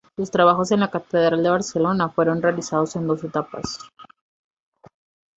Sus 0.17 0.31
trabajos 0.31 0.71
en 0.71 0.79
la 0.79 0.89
catedral 0.89 1.43
de 1.43 1.49
Barcelona 1.51 2.09
fueron 2.09 2.41
realizados 2.41 2.95
en 2.95 3.05
dos 3.05 3.23
etapas. 3.23 3.77